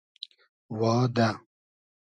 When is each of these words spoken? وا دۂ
وا 0.79 0.93
دۂ 1.15 1.29